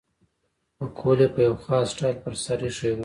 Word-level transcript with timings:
پکول 0.77 1.19
یې 1.23 1.27
په 1.33 1.39
یو 1.47 1.55
خاص 1.63 1.85
سټایل 1.93 2.17
پر 2.23 2.33
سر 2.43 2.59
اېښی 2.65 2.91
وو. 2.93 2.99